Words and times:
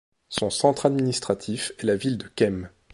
Son 0.29 0.49
centre 0.49 0.87
administratif 0.87 1.73
est 1.77 1.85
la 1.85 1.95
ville 1.95 2.17
de 2.17 2.27
Kem. 2.35 2.69